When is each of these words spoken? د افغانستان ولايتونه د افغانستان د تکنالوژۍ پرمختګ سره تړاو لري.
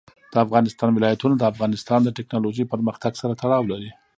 د 0.31 0.35
افغانستان 0.45 0.89
ولايتونه 0.93 1.35
د 1.37 1.43
افغانستان 1.51 1.99
د 2.03 2.09
تکنالوژۍ 2.17 2.65
پرمختګ 2.73 3.11
سره 3.21 3.37
تړاو 3.41 3.69
لري. 3.71 3.91